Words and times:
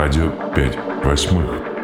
Радио 0.00 0.30
5 0.54 1.04
восьмых. 1.04 1.77